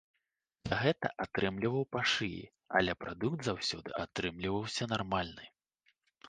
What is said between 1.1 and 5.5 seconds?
атрымліваў па шыі, але прадукт заўсёды атрымліваўся нармальны.